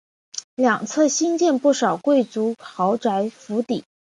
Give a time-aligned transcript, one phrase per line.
[0.55, 3.83] 两侧兴建不少贵族豪宅府邸。